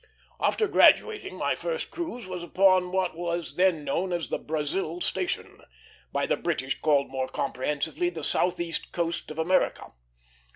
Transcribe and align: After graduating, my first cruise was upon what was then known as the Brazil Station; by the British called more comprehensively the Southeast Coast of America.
After 0.39 0.67
graduating, 0.67 1.35
my 1.35 1.53
first 1.53 1.91
cruise 1.91 2.25
was 2.25 2.41
upon 2.41 2.91
what 2.91 3.15
was 3.15 3.53
then 3.53 3.83
known 3.83 4.11
as 4.11 4.29
the 4.29 4.39
Brazil 4.39 4.99
Station; 4.99 5.61
by 6.11 6.25
the 6.25 6.37
British 6.37 6.81
called 6.81 7.11
more 7.11 7.27
comprehensively 7.27 8.09
the 8.09 8.23
Southeast 8.23 8.91
Coast 8.93 9.29
of 9.29 9.37
America. 9.37 9.93